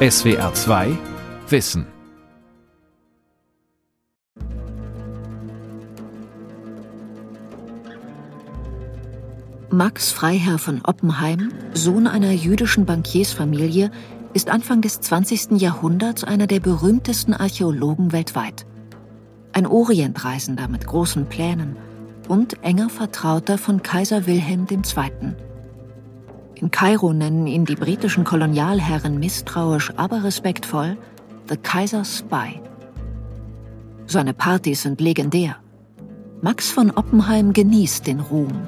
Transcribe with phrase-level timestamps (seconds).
[0.00, 0.96] SWR 2
[1.48, 1.84] Wissen
[9.70, 13.90] Max Freiherr von Oppenheim, Sohn einer jüdischen Bankiersfamilie,
[14.34, 15.60] ist Anfang des 20.
[15.60, 18.66] Jahrhunderts einer der berühmtesten Archäologen weltweit.
[19.52, 21.76] Ein Orientreisender mit großen Plänen
[22.28, 25.34] und enger Vertrauter von Kaiser Wilhelm II.
[26.60, 30.96] In Kairo nennen ihn die britischen Kolonialherren misstrauisch, aber respektvoll
[31.48, 32.60] The Kaiser's Spy.
[34.06, 35.56] Seine Partys sind legendär.
[36.42, 38.66] Max von Oppenheim genießt den Ruhm.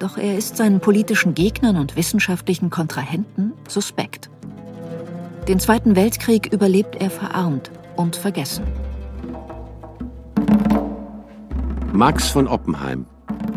[0.00, 4.28] Doch er ist seinen politischen Gegnern und wissenschaftlichen Kontrahenten suspekt.
[5.48, 8.64] Den Zweiten Weltkrieg überlebt er verarmt und vergessen.
[11.92, 13.06] Max von Oppenheim,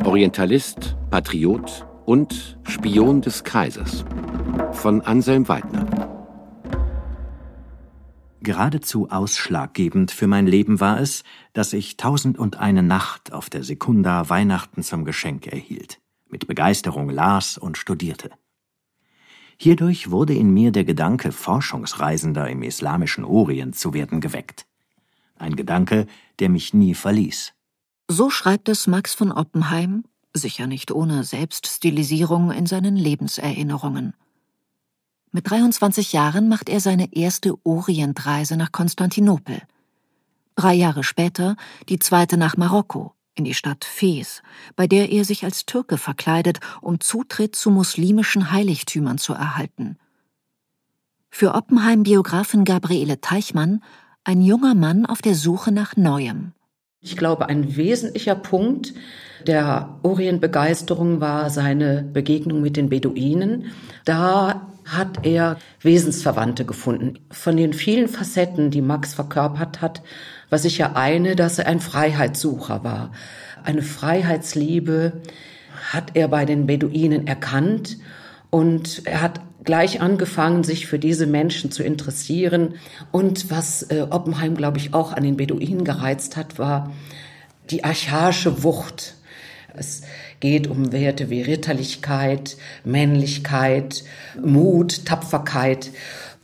[0.05, 4.05] Orientalist, Patriot und Spion des Kaisers
[4.71, 5.85] von Anselm Weidner.
[8.41, 13.63] Geradezu ausschlaggebend für mein Leben war es, dass ich tausend und eine Nacht auf der
[13.63, 18.29] Sekunda Weihnachten zum Geschenk erhielt, mit Begeisterung las und studierte.
[19.57, 24.67] Hierdurch wurde in mir der Gedanke, Forschungsreisender im islamischen Orient zu werden, geweckt.
[25.37, 26.05] Ein Gedanke,
[26.39, 27.53] der mich nie verließ.
[28.07, 30.03] So schreibt es Max von Oppenheim
[30.35, 34.13] sicher nicht ohne Selbststilisierung in seinen Lebenserinnerungen.
[35.31, 39.61] Mit 23 Jahren macht er seine erste Orientreise nach Konstantinopel.
[40.55, 41.57] Drei Jahre später
[41.89, 44.41] die zweite nach Marokko, in die Stadt Fes,
[44.75, 49.97] bei der er sich als Türke verkleidet, um Zutritt zu muslimischen Heiligtümern zu erhalten.
[51.29, 53.83] Für Oppenheim-Biografin Gabriele Teichmann
[54.23, 56.53] ein junger Mann auf der Suche nach Neuem.
[57.05, 58.95] Ich glaube, ein wesentlicher Punkt
[59.45, 63.65] der Orientbegeisterung war seine Begegnung mit den Beduinen.
[64.05, 67.19] Da hat er Wesensverwandte gefunden.
[67.29, 70.01] Von den vielen Facetten, die Max verkörpert hat,
[70.49, 73.11] war sicher eine, dass er ein Freiheitssucher war.
[73.63, 75.21] Eine Freiheitsliebe
[75.91, 77.97] hat er bei den Beduinen erkannt
[78.49, 82.75] und er hat gleich angefangen, sich für diese Menschen zu interessieren.
[83.11, 86.93] Und was äh, Oppenheim, glaube ich, auch an den Beduinen gereizt hat, war
[87.69, 89.15] die archaische Wucht
[89.77, 90.03] es
[90.39, 94.03] geht um Werte wie Ritterlichkeit, Männlichkeit,
[94.41, 95.91] Mut, Tapferkeit.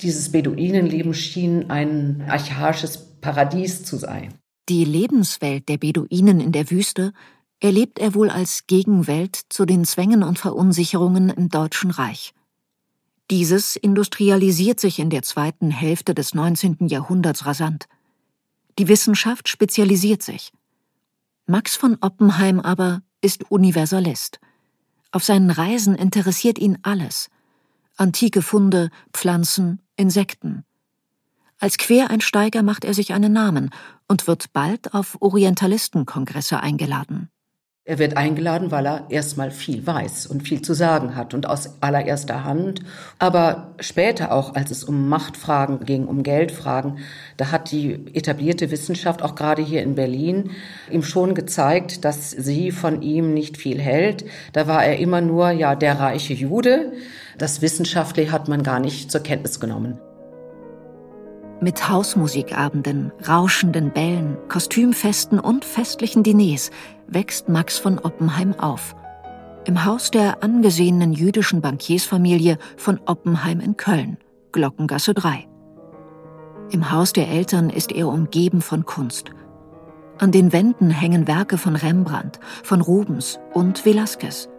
[0.02, 4.34] Dieses Beduinenleben schien ein archaisches Paradies zu sein.
[4.70, 7.14] Die Lebenswelt der Beduinen in der Wüste
[7.60, 12.34] erlebt er wohl als Gegenwelt zu den Zwängen und Verunsicherungen im Deutschen Reich.
[13.32, 16.90] Dieses industrialisiert sich in der zweiten Hälfte des 19.
[16.90, 17.88] Jahrhunderts rasant.
[18.78, 20.52] Die Wissenschaft spezialisiert sich.
[21.46, 24.42] Max von Oppenheim aber ist Universalist.
[25.12, 27.30] Auf seinen Reisen interessiert ihn alles.
[27.96, 30.66] Antike Funde, Pflanzen, Insekten.
[31.58, 33.70] Als Quereinsteiger macht er sich einen Namen
[34.10, 37.31] und wird bald auf Orientalistenkongresse eingeladen.
[37.84, 41.82] Er wird eingeladen, weil er erstmal viel weiß und viel zu sagen hat und aus
[41.82, 42.82] allererster Hand.
[43.18, 47.00] Aber später auch, als es um Machtfragen ging, um Geldfragen,
[47.38, 50.52] da hat die etablierte Wissenschaft, auch gerade hier in Berlin,
[50.92, 54.26] ihm schon gezeigt, dass sie von ihm nicht viel hält.
[54.54, 56.94] Da war er immer nur, ja, der reiche Jude.
[57.40, 59.98] Das Wissenschaftliche hat man gar nicht zur Kenntnis genommen.
[61.64, 66.72] Mit Hausmusikabenden, rauschenden Bällen, Kostümfesten und festlichen Diners
[67.06, 68.96] wächst Max von Oppenheim auf.
[69.66, 74.18] Im Haus der angesehenen jüdischen Bankiersfamilie von Oppenheim in Köln,
[74.52, 75.48] Glockengasse 3.
[76.72, 79.30] Im Haus der Eltern ist er umgeben von Kunst.
[80.18, 84.50] An den Wänden hängen Werke von Rembrandt, von Rubens und Velasquez.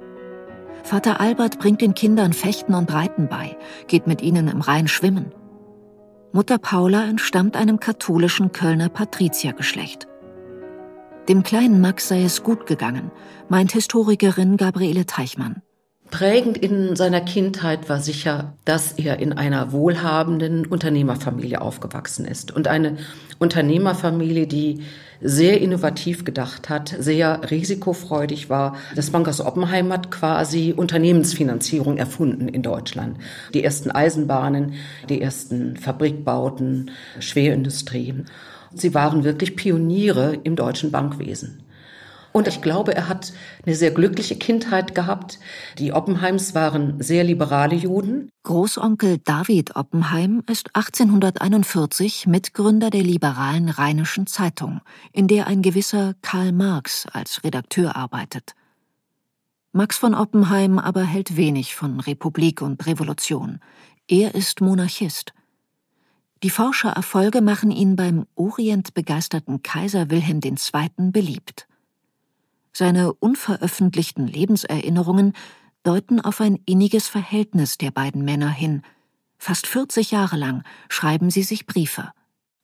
[0.84, 3.56] Vater Albert bringt den Kindern Fechten und Reiten bei,
[3.88, 5.32] geht mit ihnen im Rhein schwimmen.
[6.34, 10.08] Mutter Paula entstammt einem katholischen Kölner Patriziergeschlecht.
[11.28, 13.10] Dem kleinen Max sei es gut gegangen,
[13.50, 15.60] meint Historikerin Gabriele Teichmann.
[16.10, 22.50] Prägend in seiner Kindheit war sicher, dass er in einer wohlhabenden Unternehmerfamilie aufgewachsen ist.
[22.50, 22.96] Und eine
[23.38, 24.84] Unternehmerfamilie, die
[25.22, 28.76] sehr innovativ gedacht hat, sehr risikofreudig war.
[28.94, 33.18] Das Bankhaus Oppenheim hat quasi Unternehmensfinanzierung erfunden in Deutschland.
[33.54, 34.74] Die ersten Eisenbahnen,
[35.08, 36.90] die ersten Fabrikbauten,
[37.20, 38.14] Schwerindustrie.
[38.74, 41.62] Sie waren wirklich Pioniere im deutschen Bankwesen.
[42.32, 43.32] Und ich glaube, er hat
[43.64, 45.38] eine sehr glückliche Kindheit gehabt.
[45.78, 48.30] Die Oppenheims waren sehr liberale Juden.
[48.44, 54.80] Großonkel David Oppenheim ist 1841 Mitgründer der liberalen Rheinischen Zeitung,
[55.12, 58.54] in der ein gewisser Karl Marx als Redakteur arbeitet.
[59.72, 63.60] Max von Oppenheim aber hält wenig von Republik und Revolution.
[64.08, 65.32] Er ist Monarchist.
[66.42, 71.10] Die Forschererfolge machen ihn beim orientbegeisterten Kaiser Wilhelm II.
[71.12, 71.68] beliebt.
[72.72, 75.34] Seine unveröffentlichten Lebenserinnerungen
[75.82, 78.82] deuten auf ein inniges Verhältnis der beiden Männer hin.
[79.38, 82.12] Fast 40 Jahre lang schreiben sie sich Briefe.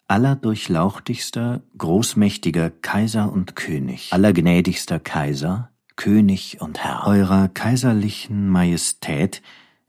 [0.07, 9.43] Allerdurchlauchtigster, großmächtiger Kaiser und König, allergnädigster Kaiser, König und Herr, eurer kaiserlichen Majestät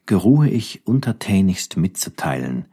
[0.07, 2.65] geruhe ich untertänigst mitzuteilen.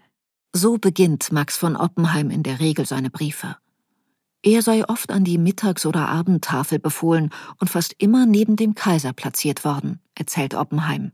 [0.55, 3.57] So beginnt Max von Oppenheim in der Regel seine Briefe.
[4.47, 9.13] Er sei oft an die Mittags- oder Abendtafel befohlen und fast immer neben dem Kaiser
[9.13, 11.11] platziert worden, erzählt Oppenheim.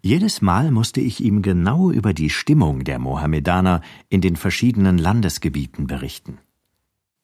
[0.00, 3.80] Jedes Mal musste ich ihm genau über die Stimmung der Mohammedaner
[4.10, 6.38] in den verschiedenen Landesgebieten berichten.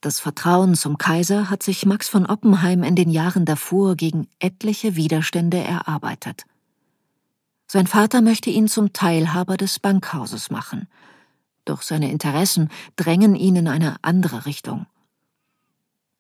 [0.01, 4.97] Das Vertrauen zum Kaiser hat sich Max von Oppenheim in den Jahren davor gegen etliche
[4.97, 6.47] Widerstände erarbeitet.
[7.69, 10.89] Sein Vater möchte ihn zum Teilhaber des Bankhauses machen,
[11.65, 14.87] doch seine Interessen drängen ihn in eine andere Richtung.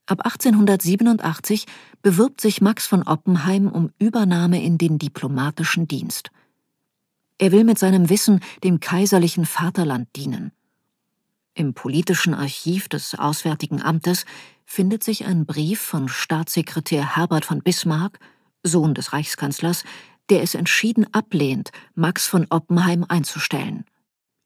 [0.08, 1.66] Ab 1887
[2.00, 6.30] bewirbt sich Max von Oppenheim um Übernahme in den diplomatischen Dienst.
[7.36, 10.52] Er will mit seinem Wissen dem kaiserlichen Vaterland dienen.
[11.52, 14.24] Im politischen Archiv des Auswärtigen Amtes
[14.64, 18.18] findet sich ein Brief von Staatssekretär Herbert von Bismarck,
[18.62, 19.84] Sohn des Reichskanzlers,
[20.30, 23.84] der es entschieden ablehnt, Max von Oppenheim einzustellen.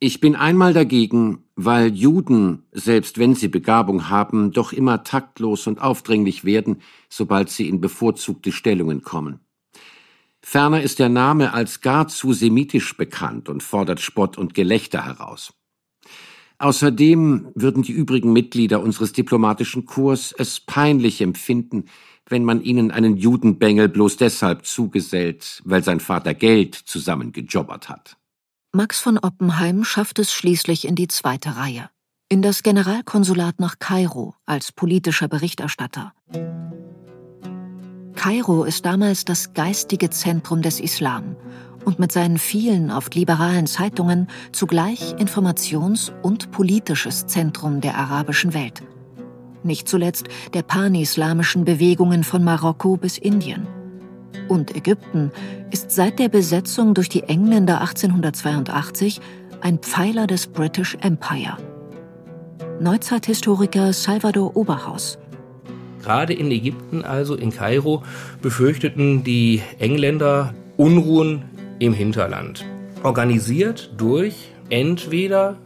[0.04, 5.81] Ich bin einmal dagegen, weil Juden, selbst wenn sie Begabung haben, doch immer taktlos und
[5.81, 9.38] aufdringlich werden, sobald sie in bevorzugte Stellungen kommen.
[10.40, 15.54] Ferner ist der Name als gar zu semitisch bekannt und fordert Spott und Gelächter heraus.
[16.58, 21.84] Außerdem würden die übrigen Mitglieder unseres diplomatischen Kurs es peinlich empfinden,
[22.26, 28.16] wenn man ihnen einen Judenbengel bloß deshalb zugesellt, weil sein Vater Geld zusammengejobbert hat.
[28.74, 31.90] Max von Oppenheim schafft es schließlich in die zweite Reihe,
[32.30, 36.14] in das Generalkonsulat nach Kairo als politischer Berichterstatter.
[38.14, 41.36] Kairo ist damals das geistige Zentrum des Islam
[41.84, 48.82] und mit seinen vielen oft liberalen Zeitungen zugleich Informations- und politisches Zentrum der arabischen Welt.
[49.64, 53.66] Nicht zuletzt der panislamischen Bewegungen von Marokko bis Indien.
[54.49, 55.31] Und Ägypten
[55.70, 59.20] ist seit der Besetzung durch die Engländer 1882
[59.61, 61.56] ein Pfeiler des British Empire.
[62.81, 65.19] Neuzeithistoriker Salvador Oberhaus
[66.02, 68.02] Gerade in Ägypten, also in Kairo,
[68.40, 71.44] befürchteten die Engländer Unruhen
[71.79, 72.64] im Hinterland.
[73.05, 75.58] Organisiert durch entweder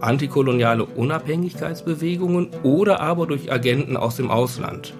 [0.00, 4.94] antikoloniale Unabhängigkeitsbewegungen oder aber durch Agenten aus dem Ausland.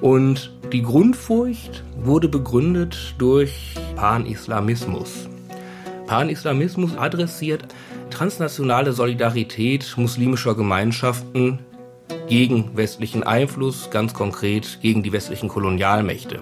[0.00, 5.28] Und die Grundfurcht wurde begründet durch Pan-Islamismus.
[6.06, 7.66] Pan-Islamismus adressiert
[8.10, 11.58] transnationale Solidarität muslimischer Gemeinschaften
[12.28, 16.40] gegen westlichen Einfluss, ganz konkret gegen die westlichen Kolonialmächte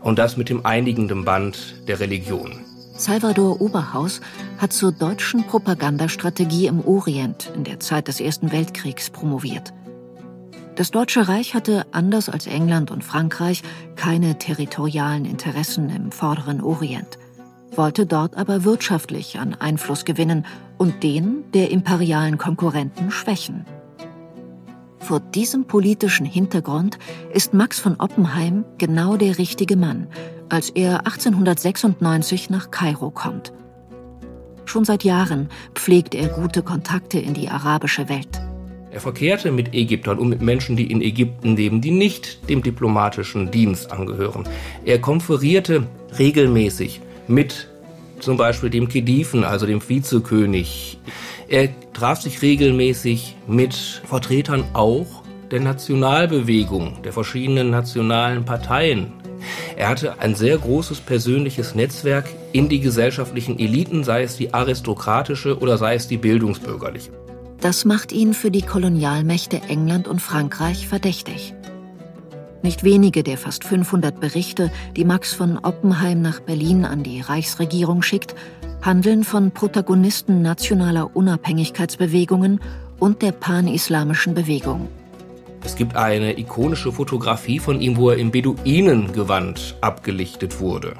[0.00, 2.60] und das mit dem einigenden Band der Religion.
[2.94, 4.20] Salvador Oberhaus
[4.58, 9.72] hat zur deutschen Propagandastrategie im Orient in der Zeit des Ersten Weltkriegs promoviert.
[10.80, 13.62] Das Deutsche Reich hatte, anders als England und Frankreich,
[13.96, 17.18] keine territorialen Interessen im vorderen Orient,
[17.76, 20.46] wollte dort aber wirtschaftlich an Einfluss gewinnen
[20.78, 23.66] und den der imperialen Konkurrenten schwächen.
[25.00, 26.98] Vor diesem politischen Hintergrund
[27.30, 30.06] ist Max von Oppenheim genau der richtige Mann,
[30.48, 33.52] als er 1896 nach Kairo kommt.
[34.64, 38.40] Schon seit Jahren pflegt er gute Kontakte in die arabische Welt.
[38.92, 43.50] Er verkehrte mit Ägyptern und mit Menschen, die in Ägypten leben, die nicht dem diplomatischen
[43.50, 44.48] Dienst angehören.
[44.84, 45.86] Er konferierte
[46.18, 47.68] regelmäßig mit
[48.18, 50.98] zum Beispiel dem Khediven, also dem Vizekönig.
[51.48, 59.12] Er traf sich regelmäßig mit Vertretern auch der Nationalbewegung, der verschiedenen nationalen Parteien.
[59.76, 65.58] Er hatte ein sehr großes persönliches Netzwerk in die gesellschaftlichen Eliten, sei es die aristokratische
[65.58, 67.10] oder sei es die bildungsbürgerliche.
[67.60, 71.54] Das macht ihn für die Kolonialmächte England und Frankreich verdächtig.
[72.62, 78.02] Nicht wenige der fast 500 Berichte, die Max von Oppenheim nach Berlin an die Reichsregierung
[78.02, 78.34] schickt,
[78.82, 82.60] handeln von Protagonisten nationaler Unabhängigkeitsbewegungen
[82.98, 84.88] und der panislamischen Bewegung.
[85.62, 90.94] Es gibt eine ikonische Fotografie von ihm, wo er im Beduinengewand abgelichtet wurde.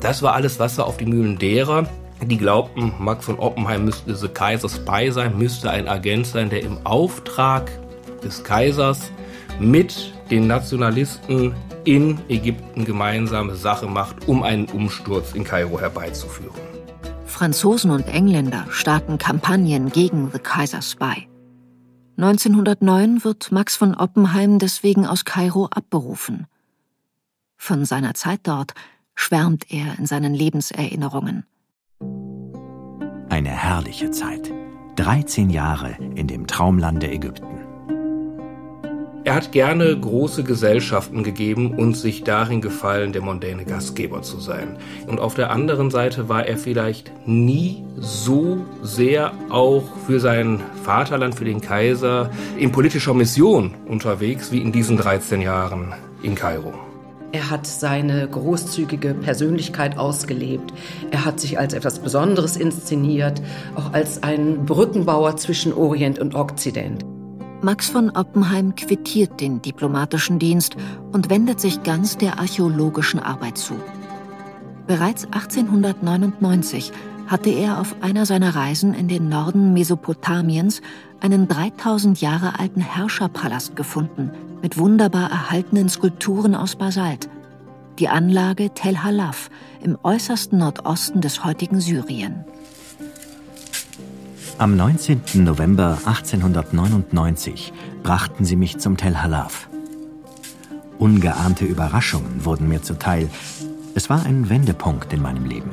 [0.00, 1.88] Das war alles Wasser auf die Mühlen derer,
[2.26, 6.62] die glaubten, Max von Oppenheim müsste The Kaisers Spy sein, müsste ein Agent sein, der
[6.62, 7.70] im Auftrag
[8.22, 9.10] des Kaisers
[9.58, 16.60] mit den Nationalisten in Ägypten gemeinsame Sache macht, um einen Umsturz in Kairo herbeizuführen.
[17.24, 21.28] Franzosen und Engländer starten Kampagnen gegen The Kaiser Spy.
[22.18, 26.46] 1909 wird Max von Oppenheim deswegen aus Kairo abberufen.
[27.56, 28.74] Von seiner Zeit dort
[29.14, 31.46] schwärmt er in seinen Lebenserinnerungen.
[33.32, 34.52] Eine herrliche Zeit.
[34.96, 37.60] 13 Jahre in dem Traumlande Ägypten.
[39.24, 44.76] Er hat gerne große Gesellschaften gegeben und sich darin gefallen, der mondäne Gastgeber zu sein.
[45.06, 51.34] Und auf der anderen Seite war er vielleicht nie so sehr auch für sein Vaterland,
[51.34, 56.91] für den Kaiser, in politischer Mission unterwegs wie in diesen 13 Jahren in Kairo.
[57.32, 60.72] Er hat seine großzügige Persönlichkeit ausgelebt.
[61.10, 63.40] Er hat sich als etwas Besonderes inszeniert,
[63.74, 67.06] auch als ein Brückenbauer zwischen Orient und Okzident.
[67.62, 70.76] Max von Oppenheim quittiert den diplomatischen Dienst
[71.12, 73.74] und wendet sich ganz der archäologischen Arbeit zu.
[74.86, 76.92] Bereits 1899
[77.26, 80.82] hatte er auf einer seiner Reisen in den Norden Mesopotamiens
[81.20, 84.30] einen 3000 Jahre alten Herrscherpalast gefunden
[84.62, 87.28] mit wunderbar erhaltenen Skulpturen aus Basalt.
[87.98, 89.50] Die Anlage Tel Halaf
[89.82, 92.44] im äußersten Nordosten des heutigen Syrien.
[94.58, 95.22] Am 19.
[95.34, 99.68] November 1899 brachten sie mich zum Tel Halaf.
[100.98, 103.28] Ungeahnte Überraschungen wurden mir zuteil.
[103.94, 105.70] Es war ein Wendepunkt in meinem Leben.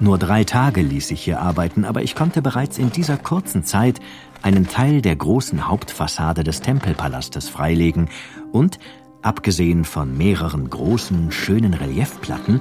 [0.00, 4.00] Nur drei Tage ließ ich hier arbeiten, aber ich konnte bereits in dieser kurzen Zeit
[4.42, 8.08] einen Teil der großen Hauptfassade des Tempelpalastes freilegen
[8.52, 8.78] und,
[9.22, 12.60] abgesehen von mehreren großen, schönen Reliefplatten,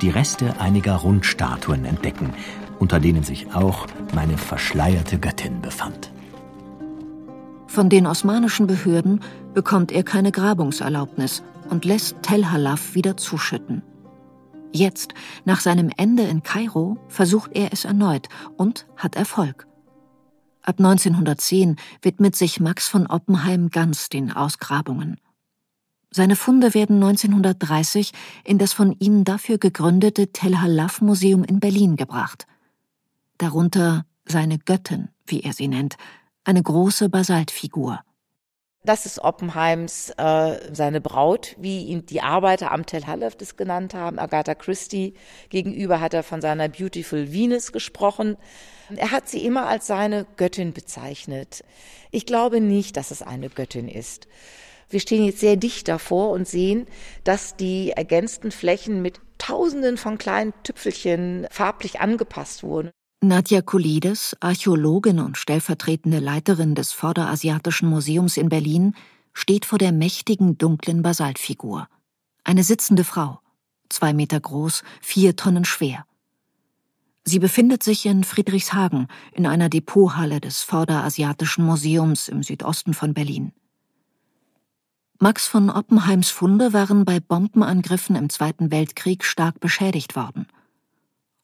[0.00, 2.32] die Reste einiger Rundstatuen entdecken,
[2.78, 6.12] unter denen sich auch meine verschleierte Göttin befand.
[7.66, 9.20] Von den osmanischen Behörden
[9.52, 13.82] bekommt er keine Grabungserlaubnis und lässt Tel Halaf wieder zuschütten.
[14.72, 19.66] Jetzt, nach seinem Ende in Kairo, versucht er es erneut und hat Erfolg.
[20.62, 25.18] Ab 1910 widmet sich Max von Oppenheim ganz den Ausgrabungen.
[26.10, 28.12] Seine Funde werden 1930
[28.44, 32.46] in das von ihm dafür gegründete Tel Halaf Museum in Berlin gebracht–
[33.38, 35.96] darunter seine Göttin, wie er sie nennt,
[36.44, 38.00] eine große Basaltfigur.
[38.84, 43.92] Das ist Oppenheims äh, seine Braut, wie ihn die Arbeiter am Tel Halef das genannt
[43.92, 44.18] haben.
[44.18, 45.14] Agatha Christie
[45.50, 48.36] gegenüber hat er von seiner Beautiful Venus gesprochen.
[48.94, 51.64] Er hat sie immer als seine Göttin bezeichnet.
[52.10, 54.28] Ich glaube nicht, dass es eine Göttin ist.
[54.88, 56.86] Wir stehen jetzt sehr dicht davor und sehen,
[57.24, 62.90] dass die ergänzten Flächen mit Tausenden von kleinen Tüpfelchen farblich angepasst wurden.
[63.20, 68.94] Nadja Kolides, Archäologin und stellvertretende Leiterin des Vorderasiatischen Museums in Berlin,
[69.32, 71.88] steht vor der mächtigen dunklen Basaltfigur.
[72.44, 73.40] Eine sitzende Frau,
[73.88, 76.06] zwei Meter groß, vier Tonnen schwer.
[77.24, 83.52] Sie befindet sich in Friedrichshagen in einer Depothalle des Vorderasiatischen Museums im Südosten von Berlin.
[85.18, 90.46] Max von Oppenheims Funde waren bei Bombenangriffen im Zweiten Weltkrieg stark beschädigt worden.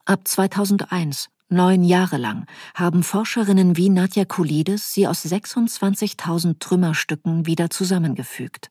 [0.05, 7.71] Ab 2001 Neun Jahre lang haben Forscherinnen wie Nadja Kulides sie aus 26.000 Trümmerstücken wieder
[7.71, 8.71] zusammengefügt.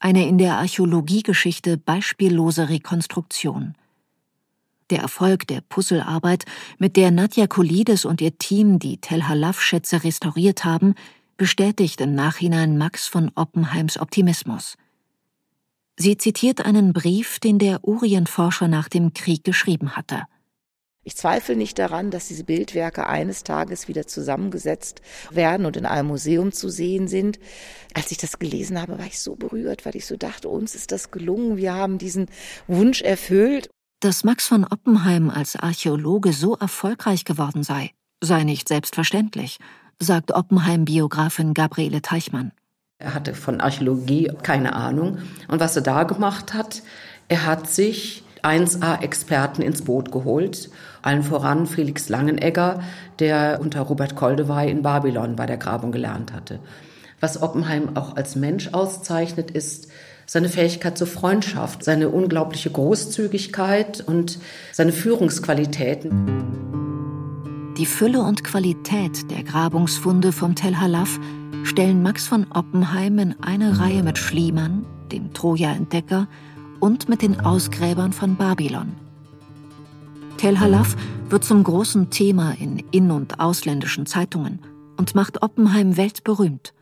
[0.00, 3.74] Eine in der Archäologiegeschichte beispiellose Rekonstruktion.
[4.90, 6.44] Der Erfolg der Puzzlearbeit,
[6.78, 10.94] mit der Nadja Kulides und ihr Team die Tel Halaf-Schätze restauriert haben,
[11.36, 14.76] bestätigt im Nachhinein Max von Oppenheims Optimismus.
[15.96, 20.24] Sie zitiert einen Brief, den der Orientforscher nach dem Krieg geschrieben hatte.
[21.06, 26.08] Ich zweifle nicht daran, dass diese Bildwerke eines Tages wieder zusammengesetzt werden und in einem
[26.08, 27.38] Museum zu sehen sind.
[27.92, 30.92] Als ich das gelesen habe, war ich so berührt, weil ich so dachte, uns ist
[30.92, 32.26] das gelungen, wir haben diesen
[32.66, 33.68] Wunsch erfüllt.
[34.00, 37.90] Dass Max von Oppenheim als Archäologe so erfolgreich geworden sei,
[38.22, 39.58] sei nicht selbstverständlich,
[40.00, 42.52] sagt Oppenheim-Biografin Gabriele Teichmann.
[42.98, 45.18] Er hatte von Archäologie keine Ahnung.
[45.48, 46.82] Und was er da gemacht hat,
[47.28, 50.70] er hat sich 1A-Experten ins Boot geholt.
[51.02, 52.80] Allen voran Felix Langenegger,
[53.18, 56.60] der unter Robert Koldewey in Babylon bei der Grabung gelernt hatte.
[57.20, 59.88] Was Oppenheim auch als Mensch auszeichnet, ist
[60.26, 64.38] seine Fähigkeit zur Freundschaft, seine unglaubliche Großzügigkeit und
[64.72, 66.54] seine Führungsqualitäten.
[67.78, 71.18] Die Fülle und Qualität der Grabungsfunde vom Tel Halaf
[71.64, 76.28] stellen Max von Oppenheim in eine Reihe mit Schliemann, dem Troja-Entdecker,
[76.80, 78.92] und mit den Ausgräbern von Babylon.
[80.36, 80.96] Tel Halaf
[81.28, 84.60] wird zum großen Thema in in- und ausländischen Zeitungen
[84.96, 86.74] und macht Oppenheim weltberühmt.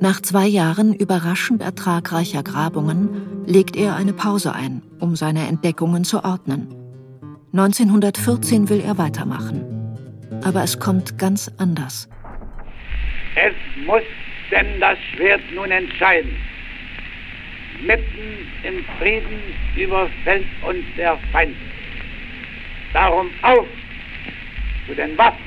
[0.00, 6.22] Nach zwei Jahren überraschend ertragreicher Grabungen legt er eine Pause ein, um seine Entdeckungen zu
[6.22, 6.74] ordnen.
[7.52, 9.64] 1914 will er weitermachen.
[10.44, 12.08] Aber es kommt ganz anders.
[13.36, 13.54] Es
[13.86, 14.02] muss
[14.50, 16.30] denn das Schwert nun entscheiden.
[17.84, 19.40] Mitten im Frieden
[19.76, 21.56] überfällt uns der Feind.
[22.92, 23.66] Darum auf
[24.86, 25.38] zu den Waffen.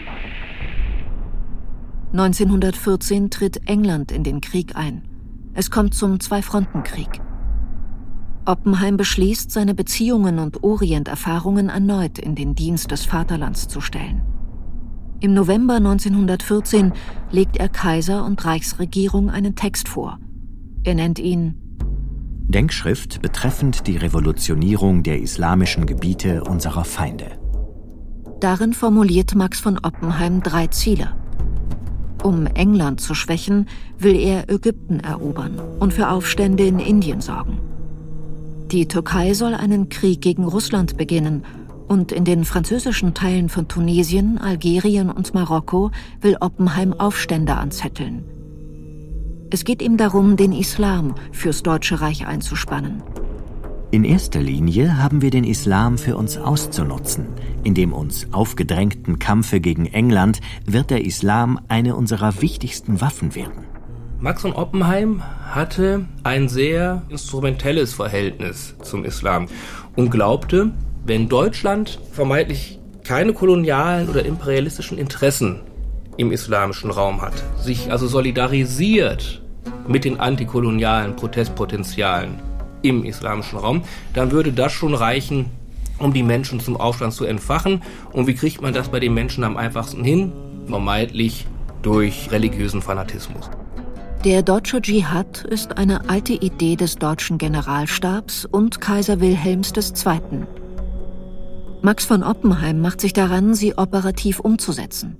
[2.12, 5.03] 1914 tritt England in den Krieg ein.
[5.53, 7.21] Es kommt zum Zwei-Fronten-Krieg.
[8.45, 14.24] Oppenheim beschließt, seine Beziehungen und Orienterfahrungen erneut in den Dienst des Vaterlands zu stellen.
[15.19, 16.93] Im November 1914
[17.29, 20.17] legt er Kaiser und Reichsregierung einen Text vor.
[20.83, 21.68] Er nennt ihn
[22.50, 27.27] Denkschrift betreffend die Revolutionierung der islamischen Gebiete unserer Feinde.
[28.39, 31.15] Darin formuliert Max von Oppenheim drei Ziele.
[32.24, 33.68] Um England zu schwächen,
[34.00, 37.60] will er Ägypten erobern und für Aufstände in Indien sorgen.
[38.72, 41.44] Die Türkei soll einen Krieg gegen Russland beginnen
[41.88, 45.91] und in den französischen Teilen von Tunesien, Algerien und Marokko
[46.22, 48.24] will Oppenheim Aufstände anzetteln.
[49.51, 53.01] Es geht ihm darum, den Islam fürs Deutsche Reich einzuspannen.
[53.89, 57.25] In erster Linie haben wir den Islam für uns auszunutzen.
[57.63, 63.65] In dem uns aufgedrängten Kampfe gegen England wird der Islam eine unserer wichtigsten Waffen werden.
[64.20, 69.48] Max von Oppenheim hatte ein sehr instrumentelles Verhältnis zum Islam
[69.96, 70.72] und glaubte,
[71.06, 75.62] wenn Deutschland vermeintlich keine kolonialen oder imperialistischen Interessen
[76.19, 79.41] im islamischen Raum hat, sich also solidarisiert
[79.88, 82.41] mit den antikolonialen Protestpotenzialen
[82.81, 83.83] im islamischen Raum,
[84.13, 85.45] dann würde das schon reichen,
[85.97, 87.81] um die Menschen zum Aufstand zu entfachen.
[88.11, 90.33] Und wie kriegt man das bei den Menschen am einfachsten hin?
[90.67, 91.47] Vermeintlich
[91.83, 93.49] durch religiösen Fanatismus.
[94.25, 100.19] Der deutsche Dschihad ist eine alte Idee des deutschen Generalstabs und Kaiser Wilhelms II.
[101.81, 105.15] Max von Oppenheim macht sich daran, sie operativ umzusetzen.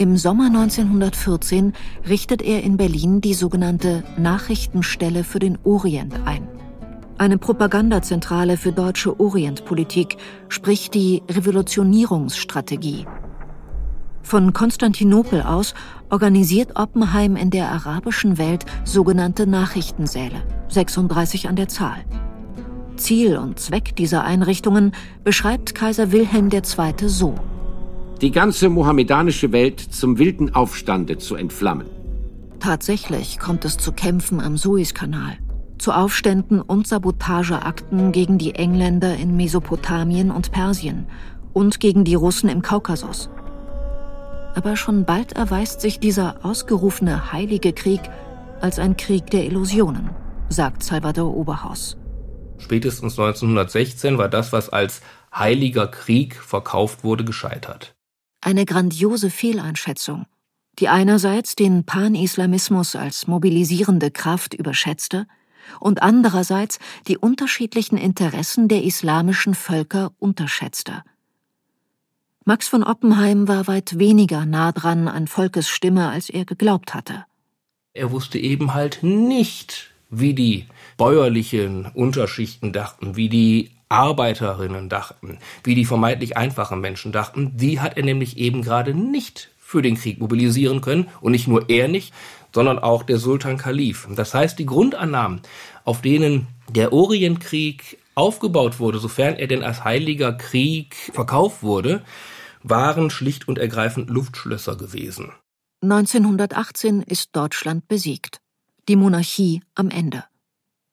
[0.00, 1.74] Im Sommer 1914
[2.08, 6.48] richtet er in Berlin die sogenannte Nachrichtenstelle für den Orient ein.
[7.18, 10.16] Eine Propagandazentrale für deutsche Orientpolitik,
[10.48, 13.04] sprich die Revolutionierungsstrategie.
[14.22, 15.74] Von Konstantinopel aus
[16.08, 22.06] organisiert Oppenheim in der arabischen Welt sogenannte Nachrichtensäle, 36 an der Zahl.
[22.96, 24.92] Ziel und Zweck dieser Einrichtungen
[25.24, 26.94] beschreibt Kaiser Wilhelm II.
[27.06, 27.34] so.
[28.20, 31.86] Die ganze mohammedanische Welt zum wilden Aufstande zu entflammen.
[32.58, 35.38] Tatsächlich kommt es zu Kämpfen am Suezkanal,
[35.78, 41.06] zu Aufständen und Sabotageakten gegen die Engländer in Mesopotamien und Persien
[41.54, 43.30] und gegen die Russen im Kaukasus.
[44.54, 48.00] Aber schon bald erweist sich dieser ausgerufene Heilige Krieg
[48.60, 50.10] als ein Krieg der Illusionen,
[50.50, 51.96] sagt Salvador Oberhaus.
[52.58, 55.00] Spätestens 1916 war das, was als
[55.34, 57.94] Heiliger Krieg verkauft wurde, gescheitert.
[58.40, 60.26] Eine grandiose Fehleinschätzung,
[60.78, 65.26] die einerseits den Pan-Islamismus als mobilisierende Kraft überschätzte
[65.78, 71.02] und andererseits die unterschiedlichen Interessen der islamischen Völker unterschätzte.
[72.46, 77.26] Max von Oppenheim war weit weniger nah dran an Volkes Stimme, als er geglaubt hatte.
[77.92, 85.74] Er wusste eben halt nicht, wie die bäuerlichen Unterschichten dachten, wie die Arbeiterinnen dachten, wie
[85.74, 87.56] die vermeintlich einfachen Menschen dachten.
[87.56, 91.08] Die hat er nämlich eben gerade nicht für den Krieg mobilisieren können.
[91.20, 92.14] Und nicht nur er nicht,
[92.54, 94.08] sondern auch der Sultan Kalif.
[94.14, 95.42] Das heißt, die Grundannahmen,
[95.84, 102.02] auf denen der Orientkrieg aufgebaut wurde, sofern er denn als heiliger Krieg verkauft wurde,
[102.62, 105.32] waren schlicht und ergreifend Luftschlösser gewesen.
[105.82, 108.40] 1918 ist Deutschland besiegt.
[108.88, 110.24] Die Monarchie am Ende.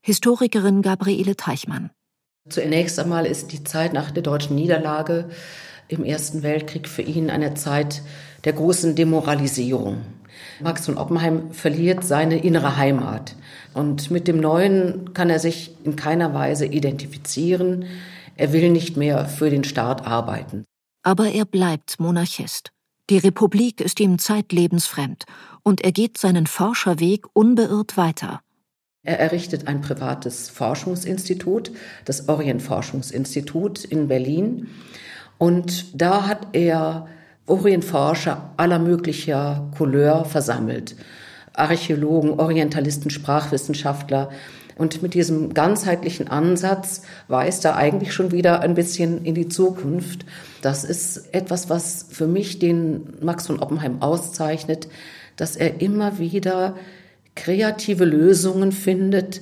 [0.01, 1.89] Historikerin Gabriele Teichmann.
[2.49, 5.29] Zunächst einmal ist die Zeit nach der deutschen Niederlage
[5.87, 8.01] im Ersten Weltkrieg für ihn eine Zeit
[8.43, 10.01] der großen Demoralisierung.
[10.59, 13.35] Max von Oppenheim verliert seine innere Heimat.
[13.73, 17.85] Und mit dem Neuen kann er sich in keiner Weise identifizieren.
[18.35, 20.63] Er will nicht mehr für den Staat arbeiten.
[21.03, 22.71] Aber er bleibt Monarchist.
[23.09, 25.25] Die Republik ist ihm zeitlebens fremd
[25.63, 28.41] und er geht seinen Forscherweg unbeirrt weiter.
[29.07, 31.71] Er errichtet ein privates Forschungsinstitut,
[32.03, 34.67] das Orientforschungsinstitut in Berlin.
[35.37, 37.07] Und da hat er
[37.45, 40.97] Orientforscher aller möglicher Couleur versammelt.
[41.53, 44.29] Archäologen, Orientalisten, Sprachwissenschaftler,
[44.75, 50.25] und mit diesem ganzheitlichen Ansatz weist er eigentlich schon wieder ein bisschen in die Zukunft.
[50.61, 54.87] Das ist etwas, was für mich den Max von Oppenheim auszeichnet,
[55.35, 56.75] dass er immer wieder
[57.37, 59.41] kreative Lösungen findet,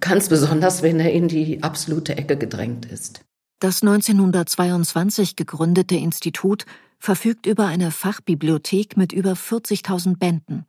[0.00, 3.20] ganz besonders wenn er in die absolute Ecke gedrängt ist.
[3.60, 6.66] Das 1922 gegründete Institut
[6.98, 10.66] verfügt über eine Fachbibliothek mit über 40.000 Bänden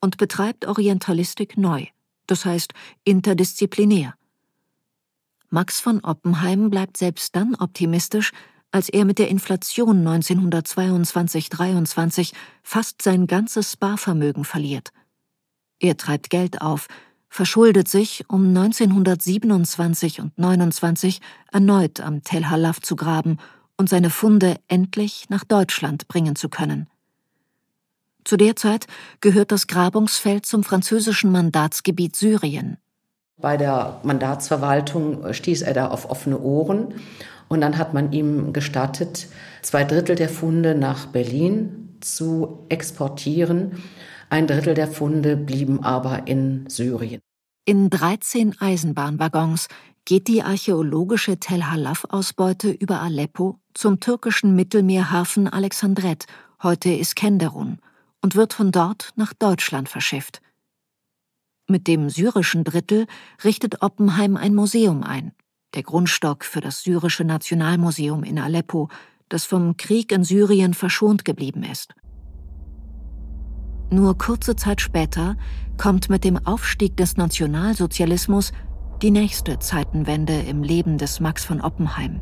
[0.00, 1.86] und betreibt Orientalistik neu,
[2.26, 4.14] das heißt interdisziplinär.
[5.50, 8.32] Max von Oppenheim bleibt selbst dann optimistisch,
[8.70, 14.92] als er mit der Inflation 1922-23 fast sein ganzes Sparvermögen verliert.
[15.80, 16.88] Er treibt Geld auf,
[17.28, 21.20] verschuldet sich, um 1927 und 29
[21.52, 23.38] erneut am Tel Halaf zu graben
[23.76, 26.88] und seine Funde endlich nach Deutschland bringen zu können.
[28.24, 28.86] Zu der Zeit
[29.20, 32.76] gehört das Grabungsfeld zum französischen Mandatsgebiet Syrien.
[33.38, 36.94] Bei der Mandatsverwaltung stieß er da auf offene Ohren
[37.46, 39.28] und dann hat man ihm gestattet,
[39.62, 43.82] zwei Drittel der Funde nach Berlin zu exportieren.
[44.30, 47.20] Ein Drittel der Funde blieben aber in Syrien.
[47.64, 49.68] In 13 Eisenbahnwaggons
[50.04, 56.26] geht die archäologische Tel Halaf-Ausbeute über Aleppo zum türkischen Mittelmeerhafen Alexandret,
[56.62, 57.78] heute Iskenderun,
[58.22, 60.40] und wird von dort nach Deutschland verschifft.
[61.66, 63.06] Mit dem syrischen Drittel
[63.44, 65.32] richtet Oppenheim ein Museum ein,
[65.74, 68.88] der Grundstock für das syrische Nationalmuseum in Aleppo,
[69.28, 71.94] das vom Krieg in Syrien verschont geblieben ist.
[73.90, 75.36] Nur kurze Zeit später
[75.78, 78.52] kommt mit dem Aufstieg des Nationalsozialismus
[79.00, 82.20] die nächste Zeitenwende im Leben des Max von Oppenheim.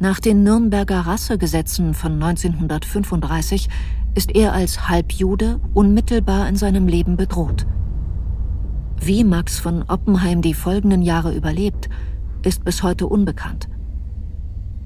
[0.00, 3.68] Nach den Nürnberger Rassegesetzen von 1935
[4.14, 7.66] ist er als Halbjude unmittelbar in seinem Leben bedroht.
[9.00, 11.88] Wie Max von Oppenheim die folgenden Jahre überlebt,
[12.44, 13.68] ist bis heute unbekannt.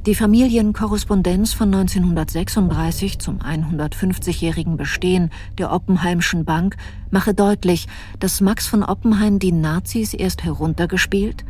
[0.04, 6.76] Die Familienkorrespondenz von 1936 zum 150-jährigen Bestehen der Oppenheimschen Bank
[7.12, 7.86] mache deutlich,
[8.18, 11.44] dass Max von Oppenheim die Nazis erst heruntergespielt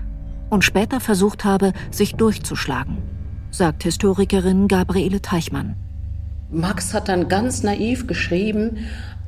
[0.51, 2.99] und später versucht habe, sich durchzuschlagen,
[3.51, 5.75] sagt Historikerin Gabriele Teichmann.
[6.51, 8.77] Max hat dann ganz naiv geschrieben,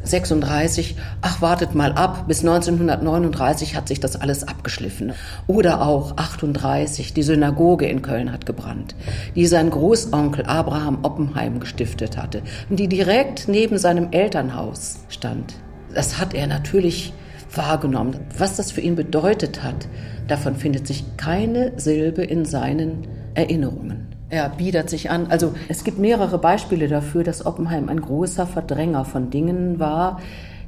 [0.04, 5.12] 36, ach wartet mal ab, bis 1939 hat sich das alles abgeschliffen.
[5.46, 8.94] Oder auch 38, die Synagoge in Köln hat gebrannt,
[9.34, 15.54] die sein Großonkel Abraham Oppenheim gestiftet hatte und die direkt neben seinem Elternhaus stand.
[15.94, 17.12] Das hat er natürlich
[17.54, 18.20] wahrgenommen.
[18.36, 19.88] Was das für ihn bedeutet hat,
[20.28, 24.13] davon findet sich keine Silbe in seinen Erinnerungen.
[24.30, 25.26] Er biedert sich an.
[25.28, 30.20] Also es gibt mehrere Beispiele dafür, dass Oppenheim ein großer Verdränger von Dingen war,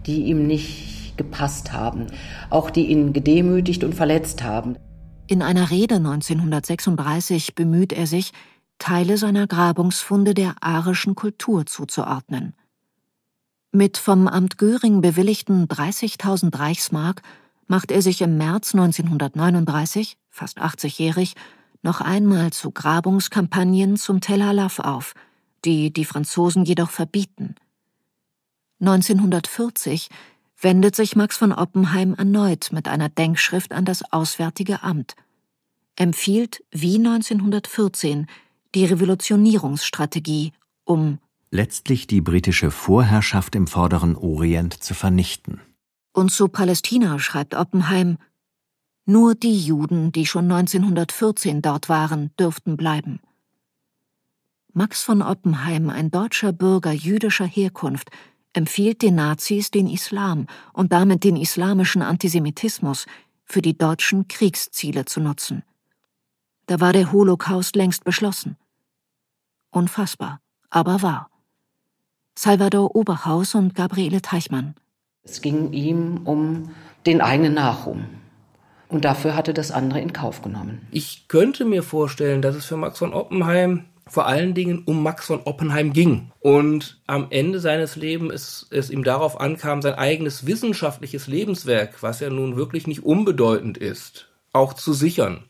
[0.07, 2.07] die ihm nicht gepasst haben,
[2.51, 4.77] auch die ihn gedemütigt und verletzt haben.
[5.27, 8.33] In einer Rede 1936 bemüht er sich,
[8.79, 12.55] Teile seiner Grabungsfunde der arischen Kultur zuzuordnen.
[13.73, 17.23] Mit vom Amt Göring bewilligten 30.000 Reichsmark
[17.67, 21.35] macht er sich im März 1939, fast 80-jährig,
[21.87, 25.15] noch einmal zu Grabungskampagnen zum Tel Halaf auf,
[25.65, 27.55] die die Franzosen jedoch verbieten.
[28.81, 30.11] 1940
[30.61, 35.15] wendet sich Max von Oppenheim erneut mit einer Denkschrift an das Auswärtige Amt,
[35.97, 38.27] empfiehlt wie 1914
[38.75, 40.53] die Revolutionierungsstrategie,
[40.85, 41.19] um
[41.51, 45.61] letztlich die britische Vorherrschaft im vorderen Orient zu vernichten.
[46.13, 48.19] Und zu Palästina schreibt Oppenheim
[49.07, 53.21] nur die Juden, die schon 1914 dort waren, dürften bleiben.
[54.73, 58.11] Max von Oppenheim, ein deutscher Bürger jüdischer Herkunft,
[58.53, 63.07] empfiehlt den Nazis den Islam und damit den islamischen Antisemitismus
[63.45, 65.63] für die deutschen Kriegsziele zu nutzen.
[66.67, 68.57] Da war der Holocaust längst beschlossen.
[69.71, 71.31] Unfassbar, aber wahr.
[72.35, 74.75] Salvador Oberhaus und Gabriele Teichmann.
[75.23, 76.71] Es ging ihm um
[77.07, 78.05] den eigenen Nachruhm.
[78.89, 80.87] Und dafür hatte das andere in Kauf genommen.
[80.91, 85.27] Ich könnte mir vorstellen, dass es für Max von Oppenheim vor allen Dingen um Max
[85.27, 86.31] von Oppenheim ging.
[86.39, 92.31] Und am Ende seines Lebens es, ihm darauf ankam, sein eigenes wissenschaftliches Lebenswerk, was ja
[92.31, 95.43] nun wirklich nicht unbedeutend ist, auch zu sichern.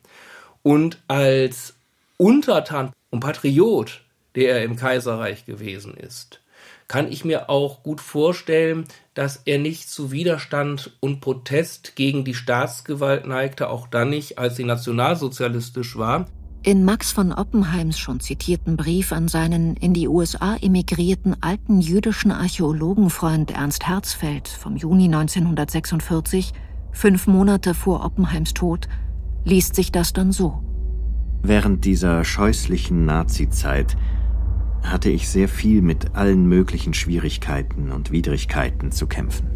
[0.62, 1.74] Und als
[2.16, 4.00] Untertan und Patriot,
[4.34, 6.40] der er im Kaiserreich gewesen ist,
[6.88, 12.34] kann ich mir auch gut vorstellen, dass er nicht zu Widerstand und Protest gegen die
[12.34, 16.26] Staatsgewalt neigte, auch dann nicht, als sie nationalsozialistisch war.
[16.62, 22.32] In Max von Oppenheims schon zitierten Brief an seinen in die USA emigrierten alten jüdischen
[22.32, 26.52] Archäologenfreund Ernst Herzfeld vom Juni 1946,
[26.90, 28.88] fünf Monate vor Oppenheims Tod,
[29.44, 30.60] liest sich das dann so.
[31.42, 33.96] Während dieser scheußlichen Nazizeit
[34.82, 39.48] hatte ich sehr viel mit allen möglichen Schwierigkeiten und Widrigkeiten zu kämpfen.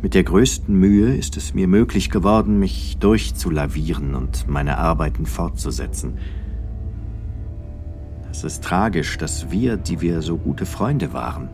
[0.00, 6.18] Mit der größten Mühe ist es mir möglich geworden, mich durchzulavieren und meine Arbeiten fortzusetzen.
[8.30, 11.48] Es ist tragisch, dass wir, die wir so gute Freunde waren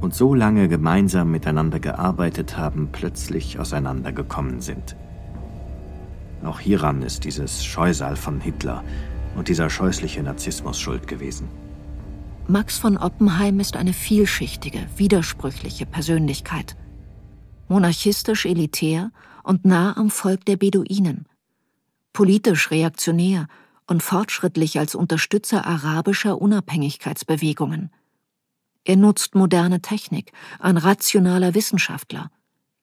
[0.00, 4.96] und so lange gemeinsam miteinander gearbeitet haben, plötzlich auseinandergekommen sind.
[6.44, 8.82] Auch hieran ist dieses Scheusal von Hitler
[9.36, 11.48] und dieser scheußliche Narzissmus schuld gewesen.
[12.48, 16.76] Max von Oppenheim ist eine vielschichtige, widersprüchliche Persönlichkeit.
[17.68, 19.10] Monarchistisch elitär
[19.42, 21.26] und nah am Volk der Beduinen.
[22.12, 23.48] Politisch reaktionär
[23.86, 27.90] und fortschrittlich als Unterstützer arabischer Unabhängigkeitsbewegungen.
[28.84, 32.30] Er nutzt moderne Technik, ein rationaler Wissenschaftler,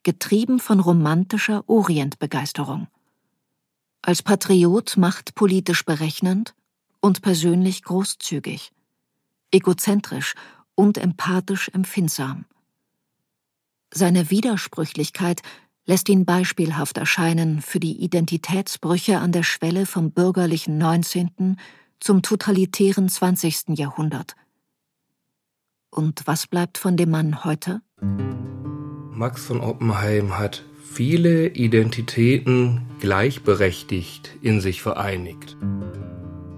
[0.04, 2.88] getrieben von romantischer Orientbegeisterung.
[4.06, 6.54] Als Patriot machtpolitisch berechnend
[7.00, 8.74] und persönlich großzügig,
[9.50, 10.36] egozentrisch
[10.76, 12.44] und empathisch empfindsam.
[13.94, 15.42] Seine Widersprüchlichkeit
[15.86, 21.58] lässt ihn beispielhaft erscheinen für die Identitätsbrüche an der Schwelle vom bürgerlichen 19.
[22.02, 23.78] zum totalitären 20.
[23.78, 24.36] Jahrhundert.
[25.90, 27.82] Und was bleibt von dem Mann heute?
[29.12, 35.58] Max von Oppenheim hat viele Identitäten gleichberechtigt in sich vereinigt.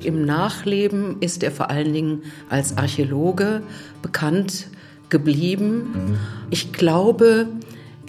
[0.03, 3.63] Im Nachleben ist er vor allen Dingen als Archäologe
[4.01, 4.67] bekannt
[5.07, 6.17] geblieben.
[6.49, 7.47] Ich glaube,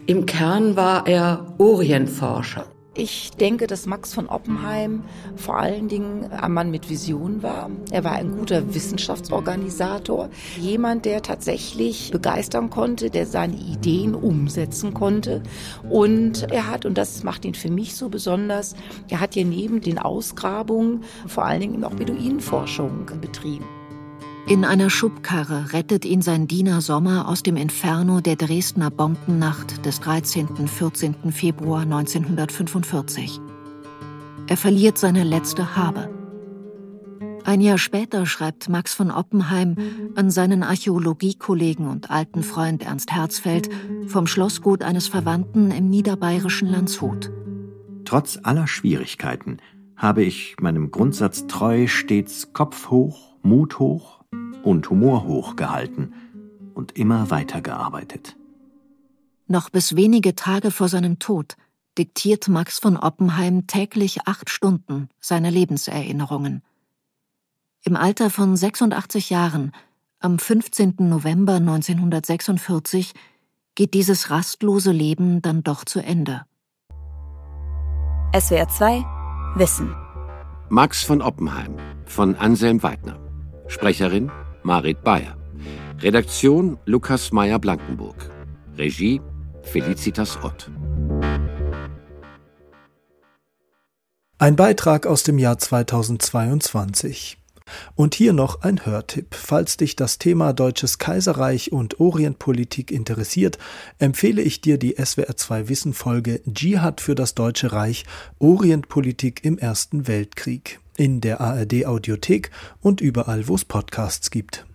[0.06, 2.66] im Kern war er Orientforscher.
[2.98, 5.04] Ich denke, dass Max von Oppenheim
[5.36, 7.70] vor allen Dingen ein Mann mit Vision war.
[7.90, 15.42] Er war ein guter Wissenschaftsorganisator, jemand, der tatsächlich begeistern konnte, der seine Ideen umsetzen konnte.
[15.90, 18.74] Und er hat, und das macht ihn für mich so besonders,
[19.10, 23.66] er hat hier neben den Ausgrabungen vor allen Dingen auch Beduinenforschung betrieben.
[24.48, 29.98] In einer Schubkarre rettet ihn sein Diener Sommer aus dem Inferno der Dresdner Bombennacht des
[29.98, 30.68] 13.
[30.68, 31.32] 14.
[31.32, 33.40] Februar 1945.
[34.46, 36.08] Er verliert seine letzte Habe.
[37.42, 39.74] Ein Jahr später schreibt Max von Oppenheim
[40.14, 43.68] an seinen Archäologiekollegen und alten Freund Ernst Herzfeld
[44.06, 47.32] vom Schlossgut eines Verwandten im niederbayerischen Landshut.
[48.04, 49.56] Trotz aller Schwierigkeiten
[49.96, 54.15] habe ich meinem Grundsatz treu stets Kopf hoch, Mut hoch
[54.66, 56.12] und Humor hochgehalten
[56.74, 58.36] und immer weitergearbeitet.
[59.46, 61.56] Noch bis wenige Tage vor seinem Tod
[61.96, 66.62] diktiert Max von Oppenheim täglich acht Stunden seine Lebenserinnerungen.
[67.84, 69.70] Im Alter von 86 Jahren,
[70.18, 70.96] am 15.
[70.98, 73.14] November 1946,
[73.76, 76.44] geht dieses rastlose Leben dann doch zu Ende.
[78.36, 79.04] SWR 2
[79.54, 79.94] Wissen
[80.68, 83.20] Max von Oppenheim von Anselm Weidner.
[83.68, 84.30] Sprecherin
[84.66, 85.36] Marit Bayer.
[86.00, 88.16] Redaktion Lukas Meyer-Blankenburg.
[88.76, 89.20] Regie
[89.62, 90.68] Felicitas Ott.
[94.38, 97.38] Ein Beitrag aus dem Jahr 2022.
[97.94, 99.36] Und hier noch ein Hörtipp.
[99.36, 103.58] Falls dich das Thema Deutsches Kaiserreich und Orientpolitik interessiert,
[104.00, 108.04] empfehle ich dir die SWR2 Wissen Folge Dschihad für das Deutsche Reich
[108.40, 114.66] Orientpolitik im Ersten Weltkrieg in der ARD Audiothek und überall, wo es Podcasts gibt.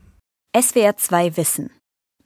[0.60, 1.70] SWR 2 Wissen.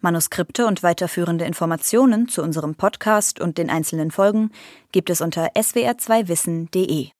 [0.01, 4.51] Manuskripte und weiterführende Informationen zu unserem Podcast und den einzelnen Folgen
[4.91, 7.09] gibt es unter swr2wissen.de.